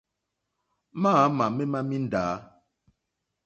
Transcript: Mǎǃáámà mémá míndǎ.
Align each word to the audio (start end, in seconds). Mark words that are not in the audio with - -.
Mǎǃáámà 1.01 1.45
mémá 1.55 1.79
míndǎ. 1.89 2.25